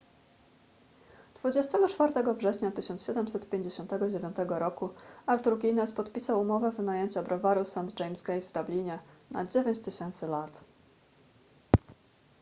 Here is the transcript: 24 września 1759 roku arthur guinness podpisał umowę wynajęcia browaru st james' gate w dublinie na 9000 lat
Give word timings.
24 1.33 2.33
września 2.33 2.71
1759 2.71 4.35
roku 4.47 4.89
arthur 5.25 5.57
guinness 5.59 5.91
podpisał 5.91 6.41
umowę 6.41 6.71
wynajęcia 6.71 7.23
browaru 7.23 7.65
st 7.65 7.77
james' 7.99 8.21
gate 8.25 8.41
w 8.45 8.51
dublinie 8.53 8.99
na 9.31 9.45
9000 9.45 10.27
lat 10.27 10.63